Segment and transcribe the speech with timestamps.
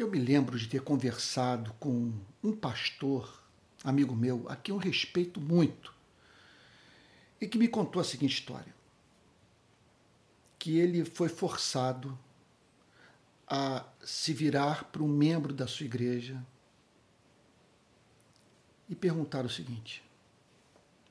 [0.00, 2.10] Eu me lembro de ter conversado com
[2.42, 3.44] um pastor,
[3.84, 5.94] amigo meu, a quem eu respeito muito,
[7.38, 8.74] e que me contou a seguinte história:
[10.58, 12.18] que ele foi forçado
[13.46, 16.42] a se virar para um membro da sua igreja
[18.88, 20.02] e perguntar o seguinte: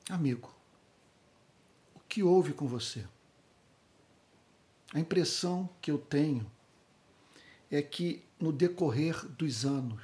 [0.08, 0.52] Amigo,
[1.94, 3.06] o que houve com você?
[4.92, 6.50] A impressão que eu tenho
[7.70, 10.02] é que no decorrer dos anos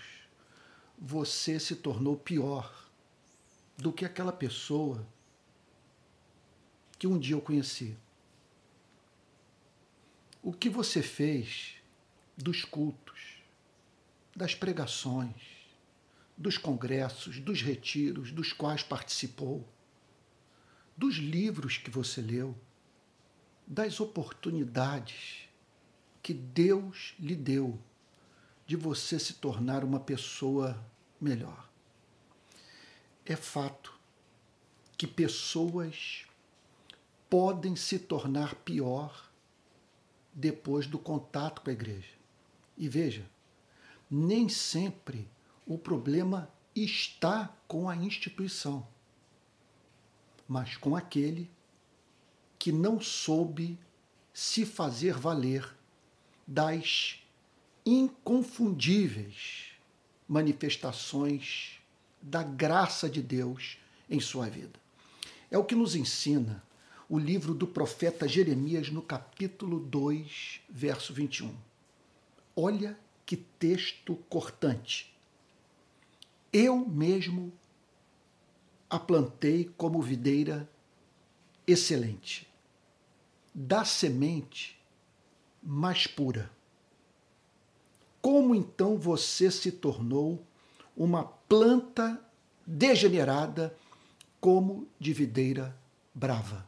[0.99, 2.89] você se tornou pior
[3.77, 5.07] do que aquela pessoa
[6.99, 7.97] que um dia eu conheci.
[10.43, 11.75] O que você fez
[12.37, 13.43] dos cultos,
[14.35, 15.35] das pregações,
[16.37, 19.67] dos congressos, dos retiros dos quais participou,
[20.97, 22.57] dos livros que você leu,
[23.67, 25.46] das oportunidades
[26.27, 27.79] que Deus lhe deu
[28.67, 30.77] de você se tornar uma pessoa
[31.21, 31.71] melhor.
[33.25, 33.95] É fato
[34.99, 36.27] que pessoas
[37.31, 39.31] podem se tornar pior
[40.35, 42.11] depois do contato com a igreja.
[42.77, 43.25] E veja,
[44.11, 45.31] nem sempre
[45.65, 48.85] o problema está com a instituição,
[50.49, 51.49] mas com aquele
[52.59, 53.79] que não soube
[54.35, 55.76] se fazer valer
[56.47, 57.19] das
[57.85, 59.73] inconfundíveis
[60.29, 61.81] manifestações
[62.21, 64.79] da graça de Deus em sua vida.
[65.51, 66.63] É o que nos ensina
[67.09, 71.55] o livro do profeta Jeremias no capítulo 2, verso 21.
[72.55, 75.15] Olha que texto cortante.
[76.53, 77.53] Eu mesmo
[78.89, 80.69] a plantei como videira
[81.67, 82.49] excelente,
[83.55, 84.76] da semente
[85.67, 86.49] mais pura.
[88.23, 90.41] Como então você se tornou
[90.97, 92.21] uma planta
[92.65, 93.77] degenerada
[94.41, 95.77] como de videira
[96.15, 96.65] brava?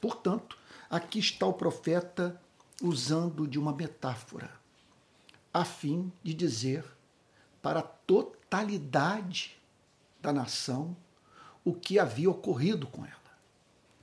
[0.00, 0.56] Portanto,
[0.88, 2.40] aqui está o profeta
[2.80, 4.52] usando de uma metáfora,
[5.52, 6.84] a fim de dizer
[7.60, 9.60] para a totalidade
[10.22, 10.96] da nação
[11.64, 13.16] o que havia ocorrido com ela.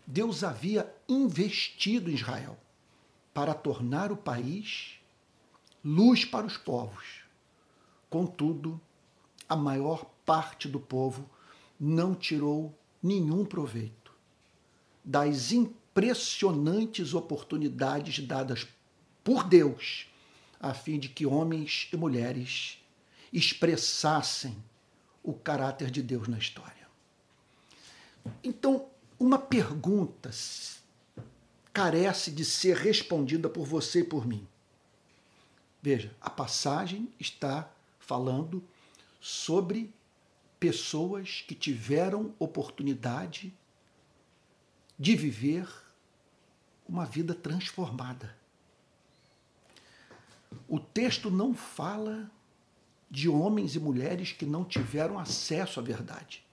[0.05, 2.57] Deus havia investido em Israel
[3.37, 4.99] para tornar o país
[5.85, 7.21] luz para os povos.
[8.09, 8.81] Contudo,
[9.47, 11.29] a maior parte do povo
[11.79, 14.11] não tirou nenhum proveito
[15.05, 18.67] das impressionantes oportunidades dadas
[19.23, 20.07] por Deus,
[20.59, 22.83] a fim de que homens e mulheres
[23.31, 24.57] expressassem
[25.21, 26.87] o caráter de Deus na história.
[28.43, 28.87] Então,
[29.19, 30.31] uma pergunta
[31.77, 34.47] carece de ser respondida por você e por mim.
[35.79, 38.63] Veja, a passagem está falando
[39.21, 39.93] sobre
[40.59, 43.53] pessoas que tiveram oportunidade
[44.97, 45.69] de viver
[46.89, 48.35] uma vida transformada.
[50.67, 52.31] O texto não fala
[53.07, 56.43] de homens e mulheres que não tiveram acesso à verdade.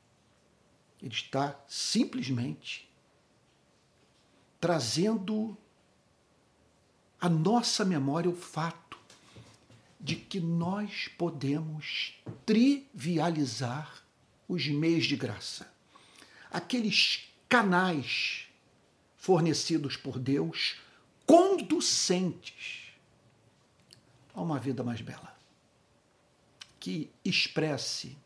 [1.01, 2.93] Ele está simplesmente
[4.65, 5.55] trazendo
[7.21, 8.99] à nossa memória o fato
[10.01, 12.15] de que nós podemos
[12.47, 14.03] trivializar
[14.49, 15.71] os meios de graça.
[16.51, 18.47] Aqueles canais
[19.19, 20.77] fornecidos por Deus,
[21.27, 22.91] conducentes
[24.33, 25.37] a uma vida mais bela,
[26.81, 28.17] que expresse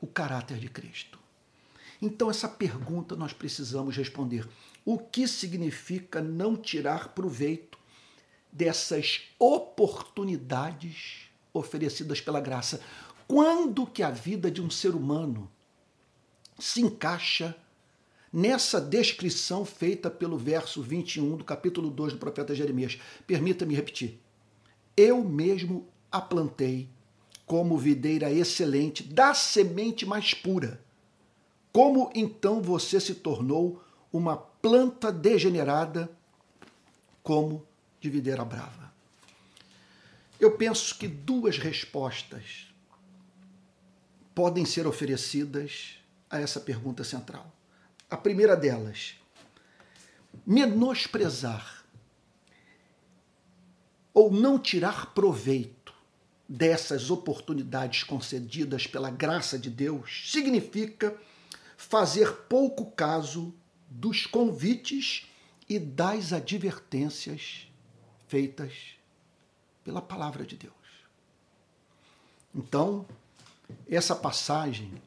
[0.00, 1.20] o caráter de Cristo.
[2.00, 4.48] Então, essa pergunta nós precisamos responder.
[4.90, 7.78] O que significa não tirar proveito
[8.50, 12.80] dessas oportunidades oferecidas pela graça?
[13.26, 15.52] Quando que a vida de um ser humano
[16.58, 17.54] se encaixa
[18.32, 22.98] nessa descrição feita pelo verso 21 do capítulo 2 do profeta Jeremias.
[23.26, 24.18] Permita-me repetir.
[24.96, 26.88] Eu mesmo a plantei
[27.44, 30.82] como videira excelente, da semente mais pura.
[31.70, 33.82] Como então você se tornou
[34.12, 36.10] uma planta degenerada
[37.22, 37.66] como
[38.00, 38.92] de videira brava?
[40.40, 42.68] Eu penso que duas respostas
[44.34, 45.98] podem ser oferecidas
[46.30, 47.52] a essa pergunta central.
[48.08, 49.16] A primeira delas,
[50.46, 51.84] menosprezar
[54.14, 55.94] ou não tirar proveito
[56.48, 61.16] dessas oportunidades concedidas pela graça de Deus significa
[61.76, 63.52] fazer pouco caso
[63.88, 65.26] dos convites
[65.68, 67.70] e das advertências
[68.26, 68.72] feitas
[69.84, 70.74] pela palavra de Deus.
[72.54, 73.06] Então,
[73.88, 75.00] essa passagem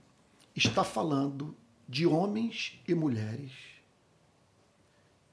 [0.55, 1.55] está falando
[1.87, 3.51] de homens e mulheres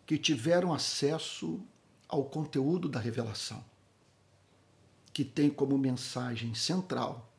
[0.07, 1.61] que tiveram acesso
[2.09, 3.63] ao conteúdo da revelação,
[5.13, 7.31] que tem como mensagem central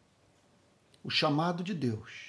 [1.04, 2.29] o chamado de Deus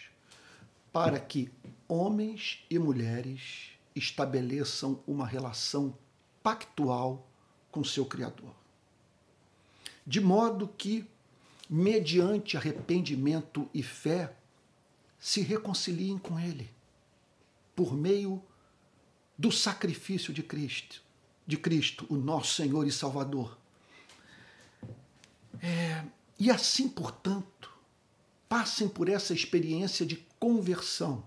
[0.93, 1.51] para que
[1.89, 5.97] homens e mulheres estabeleçam uma relação
[6.43, 7.27] pactual
[7.71, 8.55] com seu Criador.
[10.07, 11.07] De modo que,
[11.69, 14.35] mediante arrependimento e fé,
[15.19, 16.71] se reconciliem com Ele,
[17.77, 18.43] por meio
[19.37, 21.03] do sacrifício de Cristo,
[21.47, 23.57] de Cristo, o nosso Senhor e Salvador.
[25.63, 26.05] É,
[26.39, 27.71] e assim, portanto,
[28.49, 31.23] passem por essa experiência de conversão,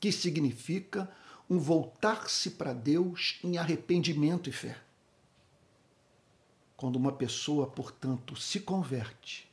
[0.00, 1.10] que significa
[1.50, 4.78] um voltar-se para Deus em arrependimento e fé.
[6.76, 9.50] Quando uma pessoa, portanto, se converte,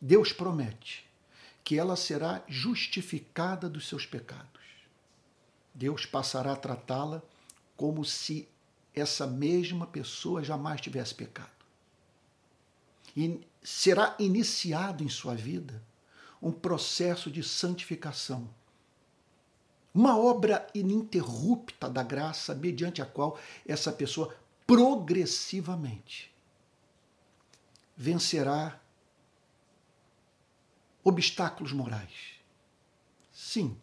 [0.00, 1.06] Deus promete
[1.62, 4.48] que ela será justificada dos seus pecados.
[5.74, 7.22] Deus passará a tratá-la
[7.76, 8.48] como se
[8.94, 11.50] essa mesma pessoa jamais tivesse pecado.
[13.16, 15.82] E será iniciado em sua vida
[16.40, 18.48] um processo de santificação.
[19.92, 24.34] Uma obra ininterrupta da graça, mediante a qual essa pessoa
[24.66, 26.32] progressivamente
[27.96, 28.80] vencerá
[31.02, 32.38] obstáculos morais.
[33.32, 33.76] Sim,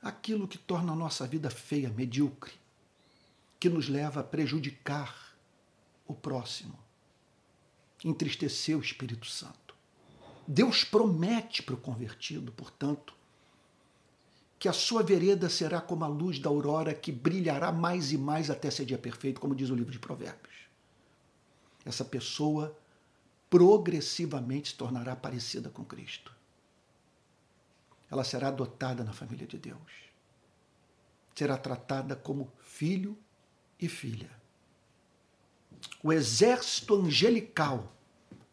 [0.00, 2.52] aquilo que torna a nossa vida feia, medíocre,
[3.58, 5.36] que nos leva a prejudicar
[6.06, 6.78] o próximo,
[8.04, 9.67] entristecer o Espírito Santo.
[10.50, 13.12] Deus promete para o convertido, portanto,
[14.58, 18.48] que a sua vereda será como a luz da aurora que brilhará mais e mais
[18.48, 20.54] até ser dia perfeito, como diz o livro de Provérbios.
[21.84, 22.74] Essa pessoa
[23.50, 26.34] progressivamente se tornará parecida com Cristo.
[28.10, 30.08] Ela será adotada na família de Deus.
[31.34, 33.18] Será tratada como filho
[33.78, 34.30] e filha.
[36.02, 37.92] O exército angelical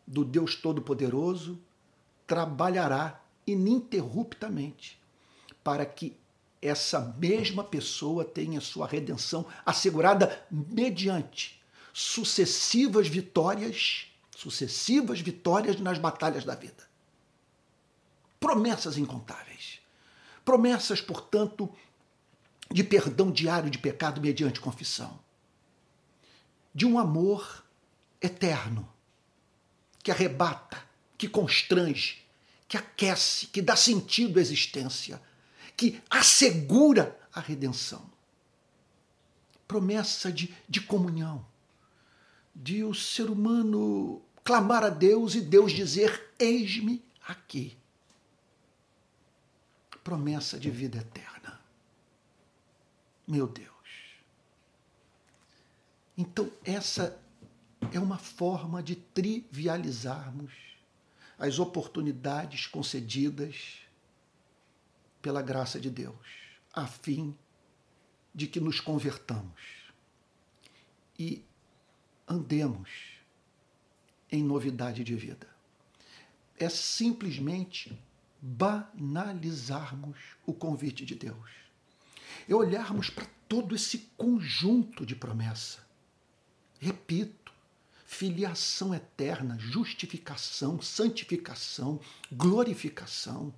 [0.06, 1.58] do Deus Todo-Poderoso
[2.28, 5.00] trabalhará ininterruptamente
[5.64, 6.18] para que
[6.62, 11.62] essa mesma pessoa tenha sua redenção assegurada mediante
[11.94, 16.84] sucessivas vitórias sucessivas vitórias nas batalhas da vida.
[18.40, 19.80] Promessas incontáveis.
[20.44, 21.74] Promessas, portanto,
[22.70, 25.20] de perdão diário de pecado mediante confissão.
[26.74, 27.64] De um amor
[28.22, 28.88] eterno,
[30.04, 30.84] que arrebata,
[31.18, 32.26] que constrange,
[32.68, 35.22] que aquece, que dá sentido à existência,
[35.78, 38.10] que assegura a redenção.
[39.68, 41.46] Promessa de, de comunhão,
[42.56, 47.78] de o ser humano clamar a Deus e Deus dizer: Eis-me aqui.
[50.04, 51.60] Promessa de vida eterna.
[53.28, 53.70] Meu Deus.
[56.16, 57.20] Então, essa
[57.92, 60.75] é uma forma de trivializarmos
[61.38, 63.80] as oportunidades concedidas
[65.22, 66.28] pela graça de Deus,
[66.74, 67.36] a fim
[68.34, 69.62] de que nos convertamos
[71.18, 71.44] e
[72.28, 72.90] andemos
[74.32, 75.48] em novidade de vida.
[76.58, 77.98] É simplesmente
[78.42, 81.50] banalizarmos o convite de Deus.
[82.48, 85.86] É olharmos para todo esse conjunto de promessa.
[86.80, 87.45] Repito,
[88.06, 92.00] filiação eterna, justificação, santificação,
[92.32, 93.54] glorificação,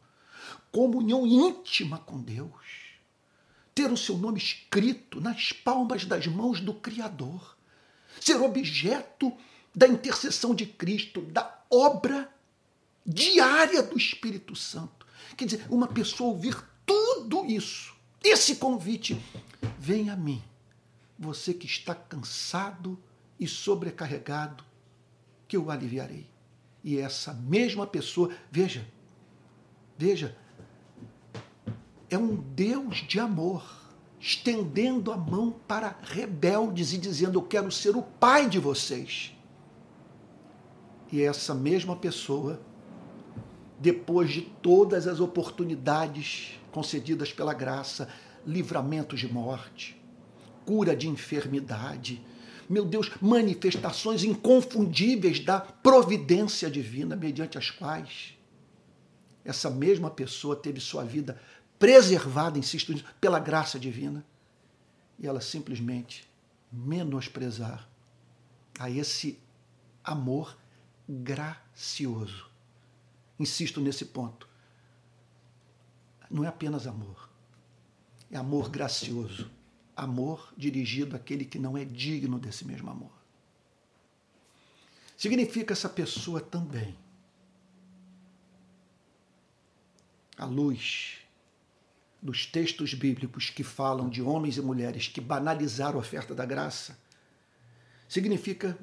[0.72, 2.88] comunhão íntima com Deus,
[3.76, 7.58] ter o seu nome escrito nas palmas das mãos do Criador,
[8.22, 9.36] ser objeto
[9.76, 12.34] da intercessão de Cristo, da obra
[13.06, 15.06] diária do Espírito Santo.
[15.36, 19.22] Quer dizer, uma pessoa ouvir tudo isso, esse convite,
[19.78, 20.42] vem a mim,
[21.20, 22.98] você que está cansado
[23.40, 24.64] e sobrecarregado,
[25.48, 26.28] que eu aliviarei.
[26.84, 28.88] E essa mesma pessoa, veja,
[29.98, 30.36] veja,
[32.10, 33.66] é um Deus de amor,
[34.20, 39.34] estendendo a mão para rebeldes e dizendo: Eu quero ser o pai de vocês.
[41.12, 42.62] E essa mesma pessoa,
[43.80, 48.10] depois de todas as oportunidades concedidas pela graça,
[48.46, 50.02] livramentos de morte,
[50.66, 52.22] cura de enfermidade,
[52.70, 58.38] meu Deus, manifestações inconfundíveis da providência divina, mediante as quais
[59.46, 61.42] essa mesma pessoa teve sua vida
[61.80, 64.26] preservada, insisto pela graça divina,
[65.18, 66.28] e ela simplesmente
[66.72, 67.88] menosprezar
[68.78, 69.40] a esse
[70.04, 70.58] amor
[71.08, 72.50] gracioso.
[73.40, 74.48] Insisto nesse ponto,
[76.30, 77.30] não é apenas amor,
[78.30, 79.50] é amor gracioso,
[79.98, 83.12] amor dirigido àquele que não é digno desse mesmo amor.
[85.18, 86.96] Significa essa pessoa também,
[90.38, 91.18] à luz
[92.22, 97.00] dos textos bíblicos que falam de homens e mulheres que banalizaram a oferta da graça,
[98.08, 98.78] significa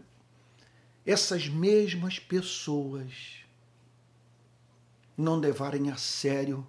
[1.07, 3.45] essas mesmas pessoas
[5.17, 6.67] não levarem a sério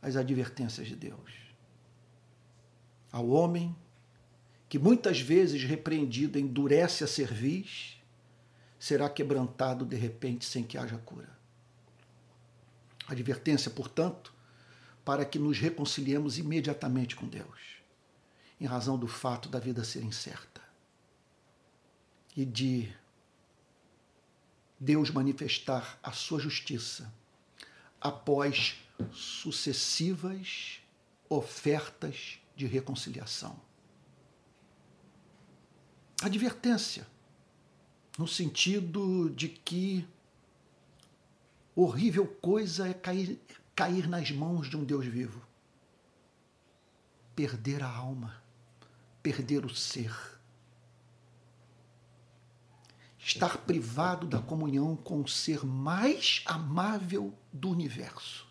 [0.00, 1.43] as advertências de Deus.
[3.14, 3.76] Ao homem
[4.68, 7.96] que muitas vezes repreendido endurece a cerviz,
[8.76, 11.30] será quebrantado de repente sem que haja cura.
[13.06, 14.34] Advertência, portanto,
[15.04, 17.76] para que nos reconciliemos imediatamente com Deus,
[18.60, 20.60] em razão do fato da vida ser incerta
[22.36, 22.92] e de
[24.80, 27.14] Deus manifestar a sua justiça
[28.00, 28.74] após
[29.12, 30.80] sucessivas
[31.28, 33.60] ofertas de reconciliação.
[36.22, 37.06] Advertência,
[38.16, 40.06] no sentido de que
[41.74, 43.40] horrível coisa é cair,
[43.74, 45.44] cair nas mãos de um Deus vivo.
[47.34, 48.42] Perder a alma,
[49.22, 50.14] perder o ser.
[53.18, 58.46] Estar privado da comunhão com o ser mais amável do universo.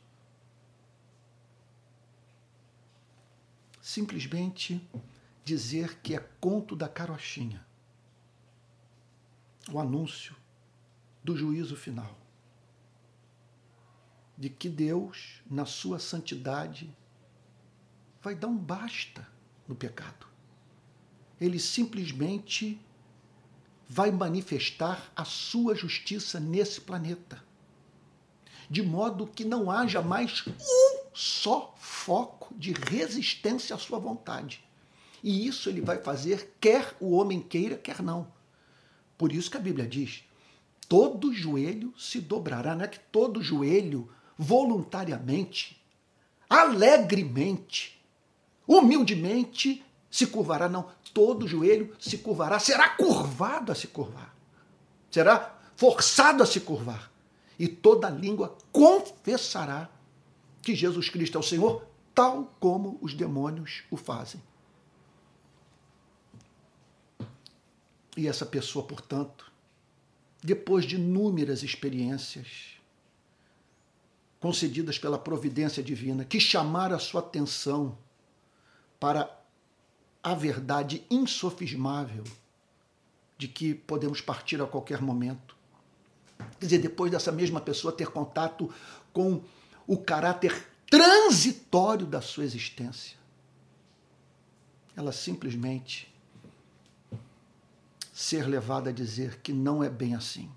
[3.84, 4.82] Simplesmente
[5.44, 7.66] dizer que é conto da carochinha.
[9.70, 10.34] O anúncio
[11.22, 12.18] do juízo final
[14.38, 16.90] de que Deus, na sua santidade,
[18.22, 19.28] vai dar um basta
[19.68, 20.28] no pecado.
[21.40, 22.80] Ele simplesmente
[23.88, 27.44] vai manifestar a sua justiça nesse planeta.
[28.70, 30.42] De modo que não haja mais
[31.14, 34.64] só foco de resistência à sua vontade.
[35.24, 38.28] E isso ele vai fazer, quer o homem queira, quer não.
[39.18, 40.24] Por isso que a Bíblia diz:
[40.90, 42.76] todo joelho se dobrará.
[42.76, 45.82] Não é que todo joelho voluntariamente,
[46.50, 48.02] alegremente,
[48.68, 50.92] humildemente se curvará, não.
[51.14, 54.36] Todo joelho se curvará, será curvado a se curvar,
[55.10, 57.12] será forçado a se curvar,
[57.58, 59.90] e toda língua confessará
[60.64, 64.42] que Jesus Cristo é o Senhor, tal como os demônios o fazem.
[68.16, 69.52] E essa pessoa, portanto,
[70.42, 72.78] depois de inúmeras experiências,
[74.40, 77.98] concedidas pela providência divina, que chamaram a sua atenção
[79.00, 79.30] para
[80.22, 82.24] a verdade insofismável
[83.38, 85.56] de que podemos partir a qualquer momento.
[86.60, 88.74] Quer dizer, depois dessa mesma pessoa ter contato
[89.12, 89.42] com
[89.88, 93.18] o caráter transitório da sua existência,
[94.96, 96.14] ela simplesmente
[98.14, 100.52] ser levada a dizer que não é bem assim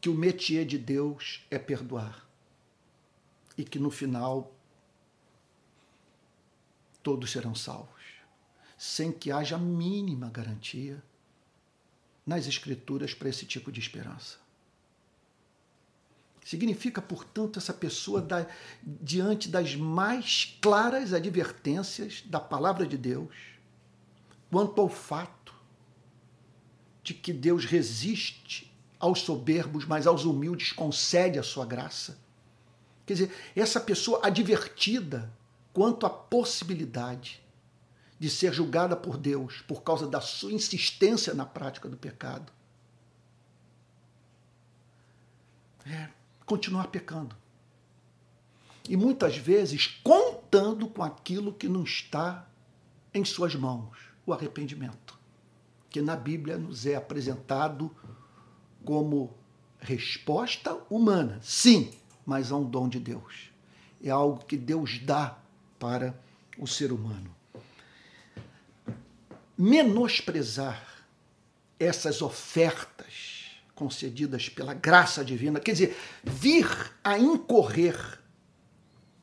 [0.00, 2.26] que o métier de Deus é perdoar
[3.56, 4.50] e que no final
[7.02, 8.02] todos serão salvos,
[8.78, 11.02] sem que haja a mínima garantia
[12.24, 14.38] nas Escrituras para esse tipo de esperança.
[16.44, 18.46] Significa, portanto, essa pessoa da,
[18.82, 23.34] diante das mais claras advertências da palavra de Deus
[24.50, 25.54] quanto ao fato
[27.02, 32.18] de que Deus resiste aos soberbos, mas aos humildes concede a sua graça.
[33.06, 35.32] Quer dizer, essa pessoa advertida
[35.72, 37.42] quanto à possibilidade
[38.18, 42.52] de ser julgada por Deus por causa da sua insistência na prática do pecado.
[45.86, 46.19] É
[46.50, 47.36] continuar pecando.
[48.88, 52.44] E muitas vezes contando com aquilo que não está
[53.14, 55.16] em suas mãos, o arrependimento,
[55.88, 57.94] que na Bíblia nos é apresentado
[58.84, 59.32] como
[59.78, 61.92] resposta humana, sim,
[62.26, 63.52] mas é um dom de Deus.
[64.02, 65.38] É algo que Deus dá
[65.78, 66.20] para
[66.58, 67.32] o ser humano.
[69.56, 71.06] Menosprezar
[71.78, 73.39] essas ofertas
[73.80, 76.68] concedidas pela graça divina, quer dizer, vir
[77.02, 77.96] a incorrer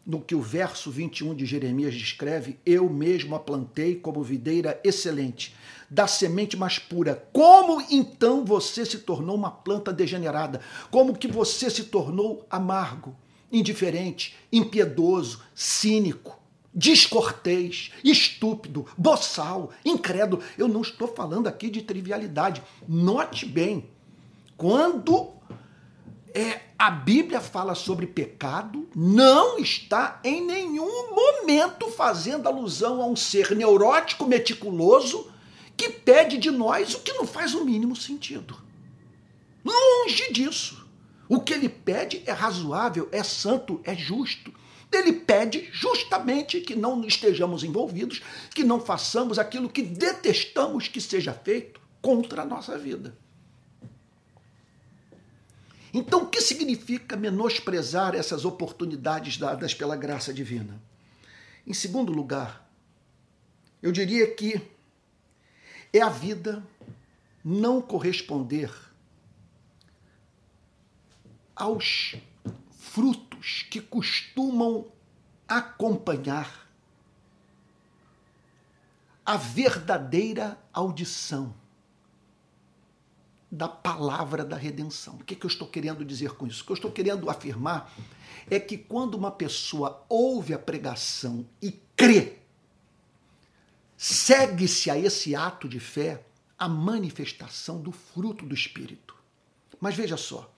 [0.03, 5.55] no que o verso 21 de Jeremias descreve, eu mesmo a plantei como videira excelente,
[5.87, 7.27] da semente mais pura.
[7.31, 10.59] Como então você se tornou uma planta degenerada?
[10.89, 13.15] Como que você se tornou amargo,
[13.51, 16.35] indiferente, impiedoso, cínico?
[16.73, 20.43] descortês, estúpido, boçal, incrédulo.
[20.55, 22.61] Eu não estou falando aqui de trivialidade.
[22.87, 23.89] Note bem,
[24.57, 25.33] quando
[26.33, 33.15] é, a Bíblia fala sobre pecado, não está em nenhum momento fazendo alusão a um
[33.15, 35.31] ser neurótico, meticuloso,
[35.77, 38.57] que pede de nós o que não faz o mínimo sentido.
[39.63, 40.87] Longe disso.
[41.29, 44.51] O que ele pede é razoável, é santo, é justo.
[44.91, 48.21] Ele pede justamente que não estejamos envolvidos,
[48.55, 53.17] que não façamos aquilo que detestamos que seja feito contra a nossa vida.
[55.97, 60.79] Então, o que significa menosprezar essas oportunidades dadas pela graça divina?
[61.65, 62.69] Em segundo lugar,
[63.81, 64.61] eu diria que
[65.91, 66.63] é a vida
[67.43, 68.71] não corresponder
[71.55, 72.13] aos
[72.69, 74.91] frutos que costumam
[75.47, 76.69] acompanhar
[79.25, 81.55] a verdadeira audição
[83.51, 85.15] da palavra da redenção.
[85.15, 86.63] O que, é que eu estou querendo dizer com isso?
[86.63, 87.93] O que eu estou querendo afirmar
[88.49, 92.37] é que quando uma pessoa ouve a pregação e crê,
[93.95, 96.23] segue-se a esse ato de fé
[96.57, 99.15] a manifestação do fruto do Espírito.
[99.79, 100.51] Mas veja só,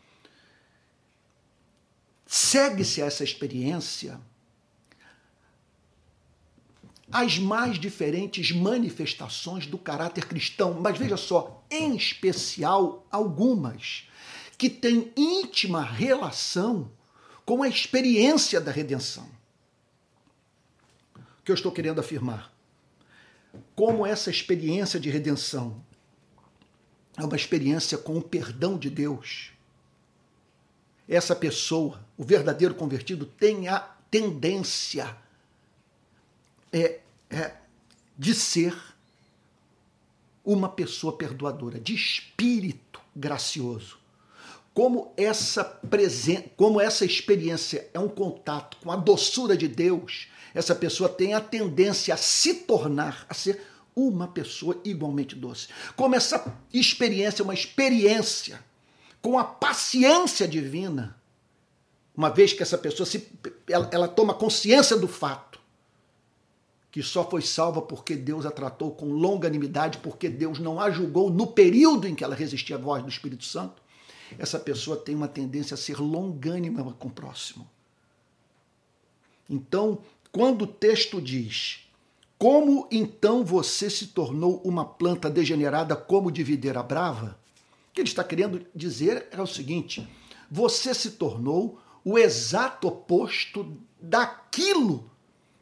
[2.25, 4.19] segue-se a essa experiência
[7.11, 14.07] as mais diferentes manifestações do caráter cristão, mas veja só, em especial algumas
[14.57, 16.91] que têm íntima relação
[17.45, 19.27] com a experiência da redenção.
[21.15, 22.53] O que eu estou querendo afirmar?
[23.75, 25.83] Como essa experiência de redenção
[27.17, 29.51] é uma experiência com o perdão de Deus.
[31.07, 33.79] Essa pessoa, o verdadeiro convertido, tem a
[34.11, 35.17] tendência
[36.71, 36.99] é,
[37.29, 37.51] é,
[38.17, 38.75] de ser
[40.43, 43.97] uma pessoa perdoadora, de espírito gracioso.
[44.73, 50.73] Como essa presen como essa experiência é um contato com a doçura de Deus, essa
[50.73, 53.61] pessoa tem a tendência a se tornar, a ser
[53.95, 55.67] uma pessoa igualmente doce.
[55.95, 58.63] Como essa experiência é uma experiência
[59.21, 61.17] com a paciência divina,
[62.15, 63.27] uma vez que essa pessoa se,
[63.67, 65.58] ela, ela toma consciência do fato
[66.91, 71.29] que só foi salva porque Deus a tratou com longanimidade, porque Deus não a julgou
[71.29, 73.81] no período em que ela resistia à voz do Espírito Santo,
[74.37, 77.69] essa pessoa tem uma tendência a ser longânima com o próximo.
[79.49, 79.99] Então,
[80.31, 81.87] quando o texto diz:
[82.37, 87.39] Como então você se tornou uma planta degenerada como de videira brava?
[87.89, 90.07] O que ele está querendo dizer é o seguinte:
[90.49, 95.09] você se tornou o exato oposto daquilo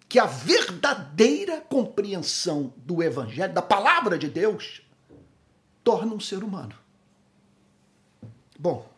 [0.10, 4.82] que a verdadeira compreensão do Evangelho, da palavra de Deus,
[5.84, 6.74] torna um ser humano.
[8.58, 8.90] Bom,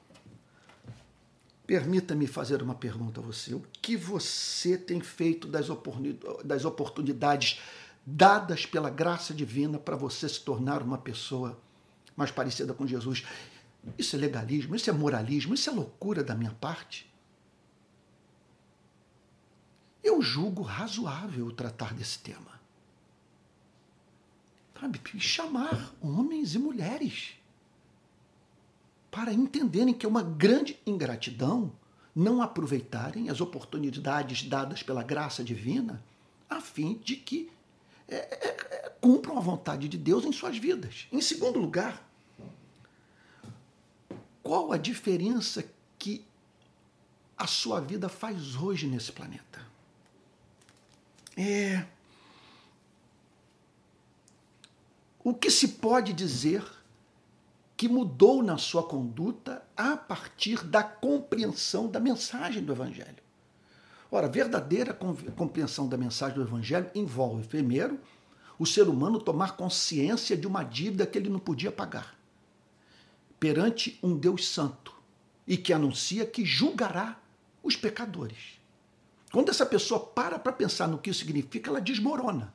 [1.65, 3.56] permita-me fazer uma pergunta a você.
[3.56, 7.60] O que você tem feito das oportunidades
[8.06, 11.60] dadas pela graça divina para você se tornar uma pessoa
[12.15, 13.24] mais parecida com Jesus?
[13.98, 17.10] Isso é legalismo, isso é moralismo, isso é loucura da minha parte
[20.03, 22.59] eu julgo razoável tratar desse tema.
[24.79, 25.01] Sabe?
[25.19, 27.33] Chamar homens e mulheres
[29.12, 31.71] para entenderem que é uma grande ingratidão
[32.15, 36.01] não aproveitarem as oportunidades dadas pela graça divina
[36.49, 37.51] a fim de que
[38.07, 41.07] é, é, é, cumpram a vontade de Deus em suas vidas.
[41.12, 42.03] Em segundo lugar,
[44.41, 45.63] qual a diferença
[45.97, 46.25] que
[47.38, 49.68] a sua vida faz hoje nesse planeta?
[51.41, 51.86] É...
[55.23, 56.62] O que se pode dizer
[57.78, 63.23] que mudou na sua conduta a partir da compreensão da mensagem do Evangelho?
[64.12, 67.97] Ora, verdadeira compreensão da mensagem do Evangelho envolve, primeiro,
[68.58, 72.19] o ser humano tomar consciência de uma dívida que ele não podia pagar
[73.39, 74.93] perante um Deus santo
[75.47, 77.17] e que anuncia que julgará
[77.63, 78.59] os pecadores.
[79.32, 82.54] Quando essa pessoa para para pensar no que isso significa, ela desmorona.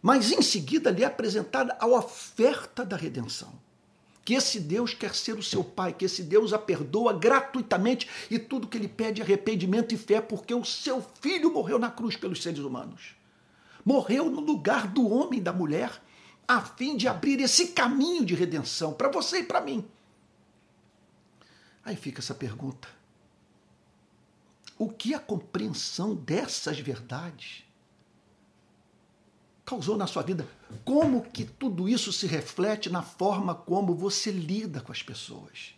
[0.00, 3.52] Mas em seguida lhe é apresentada a oferta da redenção.
[4.24, 8.38] Que esse Deus quer ser o seu Pai, que esse Deus a perdoa gratuitamente e
[8.38, 12.16] tudo que ele pede é arrependimento e fé, porque o seu filho morreu na cruz
[12.16, 13.14] pelos seres humanos.
[13.84, 16.02] Morreu no lugar do homem e da mulher,
[16.46, 19.84] a fim de abrir esse caminho de redenção para você e para mim.
[21.84, 23.01] Aí fica essa pergunta
[24.82, 27.62] o que a compreensão dessas verdades
[29.64, 30.44] causou na sua vida.
[30.84, 35.76] Como que tudo isso se reflete na forma como você lida com as pessoas.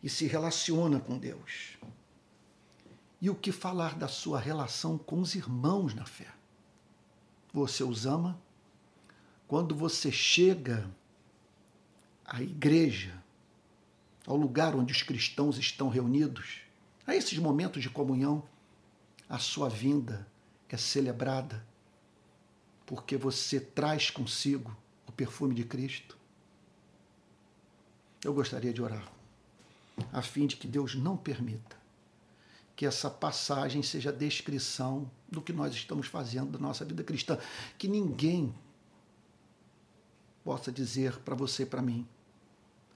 [0.00, 1.78] e se relaciona com Deus.
[3.20, 6.26] E o que falar da sua relação com os irmãos na fé?
[7.52, 8.36] Você os ama?
[9.46, 10.90] Quando você chega
[12.24, 13.22] à igreja,
[14.26, 16.62] ao lugar onde os cristãos estão reunidos,
[17.06, 18.42] a esses momentos de comunhão,
[19.28, 20.26] a sua vinda
[20.68, 21.64] é celebrada
[22.86, 26.18] porque você traz consigo o perfume de Cristo.
[28.24, 29.10] Eu gostaria de orar,
[30.12, 31.82] a fim de que Deus não permita
[32.74, 37.38] que essa passagem seja a descrição do que nós estamos fazendo da nossa vida cristã.
[37.78, 38.54] Que ninguém
[40.42, 42.06] possa dizer para você e para mim.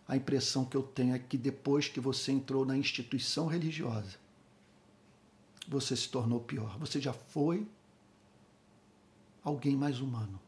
[0.09, 4.17] A impressão que eu tenho é que depois que você entrou na instituição religiosa,
[5.67, 6.79] você se tornou pior.
[6.79, 7.67] Você já foi
[9.43, 10.41] alguém mais humano.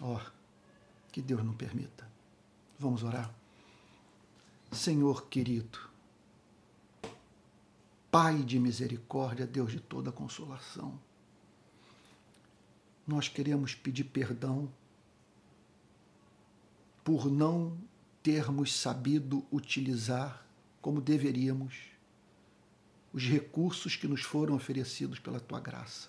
[0.00, 0.30] Ó, oh,
[1.10, 2.06] que Deus não permita.
[2.78, 3.32] Vamos orar.
[4.72, 5.78] Senhor querido,
[8.14, 10.96] Pai de misericórdia, Deus de toda consolação.
[13.04, 14.70] Nós queremos pedir perdão
[17.04, 17.78] por não
[18.22, 20.44] termos sabido utilizar
[20.80, 21.74] como deveríamos
[23.12, 26.08] os recursos que nos foram oferecidos pela tua graça.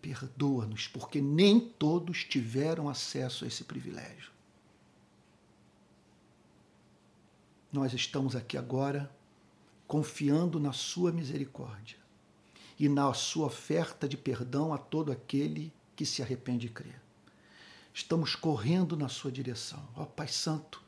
[0.00, 4.32] Perdoa-nos, porque nem todos tiveram acesso a esse privilégio.
[7.72, 9.10] nós estamos aqui agora
[9.88, 11.96] confiando na Sua misericórdia
[12.78, 16.92] e na Sua oferta de perdão a todo aquele que se arrepende e crê.
[17.92, 19.86] Estamos correndo na Sua direção.
[19.96, 20.82] Ó Pai Santo,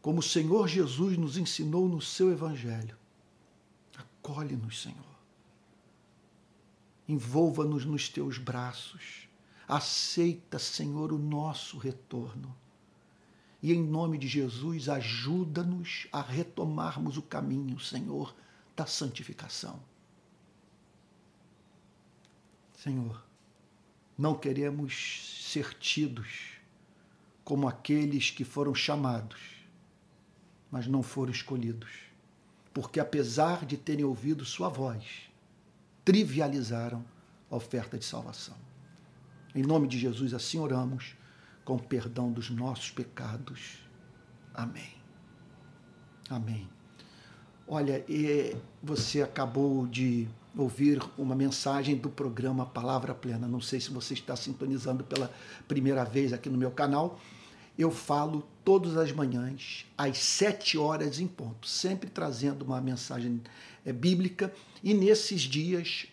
[0.00, 2.96] como o Senhor Jesus nos ensinou no seu Evangelho,
[3.96, 5.12] acolhe-nos, Senhor.
[7.08, 9.28] Envolva-nos nos teus braços.
[9.66, 12.54] Aceita, Senhor, o nosso retorno
[13.62, 18.34] e em nome de Jesus, ajuda-nos a retomarmos o caminho, Senhor,
[18.74, 19.80] da santificação.
[22.76, 23.22] Senhor,
[24.22, 26.52] não queremos ser tidos
[27.42, 29.40] como aqueles que foram chamados,
[30.70, 31.90] mas não foram escolhidos,
[32.72, 35.28] porque apesar de terem ouvido Sua voz,
[36.04, 37.04] trivializaram
[37.50, 38.56] a oferta de salvação.
[39.56, 41.16] Em nome de Jesus, assim oramos
[41.64, 43.78] com perdão dos nossos pecados.
[44.54, 44.94] Amém.
[46.30, 46.70] Amém.
[47.74, 48.04] Olha,
[48.82, 53.48] você acabou de ouvir uma mensagem do programa Palavra Plena.
[53.48, 55.32] Não sei se você está sintonizando pela
[55.66, 57.18] primeira vez aqui no meu canal.
[57.78, 63.40] Eu falo todas as manhãs, às sete horas em ponto, sempre trazendo uma mensagem
[63.86, 64.52] é, bíblica
[64.84, 66.08] e nesses dias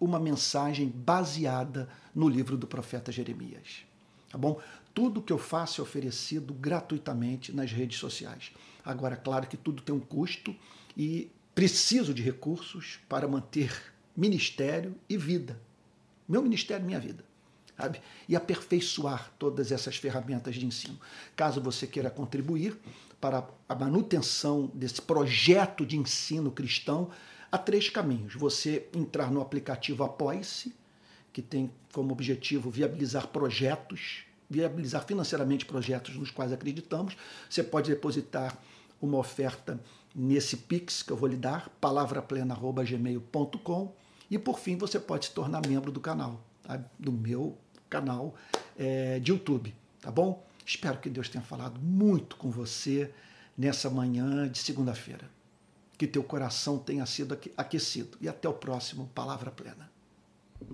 [0.00, 3.84] uma mensagem baseada no livro do profeta Jeremias.
[4.28, 4.60] Tá bom?
[4.98, 8.50] tudo que eu faço é oferecido gratuitamente nas redes sociais.
[8.84, 10.52] Agora, claro que tudo tem um custo
[10.98, 13.72] e preciso de recursos para manter
[14.16, 15.58] ministério e vida.
[16.28, 17.24] Meu ministério, minha vida.
[17.76, 18.02] Sabe?
[18.28, 20.98] E aperfeiçoar todas essas ferramentas de ensino.
[21.36, 22.76] Caso você queira contribuir
[23.20, 27.10] para a manutenção desse projeto de ensino cristão,
[27.50, 28.34] há três caminhos.
[28.34, 30.74] Você entrar no aplicativo Apoie-se,
[31.32, 37.16] que tem como objetivo viabilizar projetos viabilizar financeiramente projetos nos quais acreditamos,
[37.48, 38.56] você pode depositar
[39.00, 39.78] uma oferta
[40.14, 43.92] nesse Pix que eu vou lhe dar, palavraplena.gmail.com
[44.30, 46.80] e por fim você pode se tornar membro do canal, tá?
[46.98, 47.56] do meu
[47.88, 48.34] canal
[48.76, 50.44] é, de YouTube, tá bom?
[50.64, 53.10] Espero que Deus tenha falado muito com você
[53.56, 55.30] nessa manhã de segunda-feira.
[55.96, 58.18] Que teu coração tenha sido aquecido.
[58.20, 59.90] E até o próximo Palavra Plena.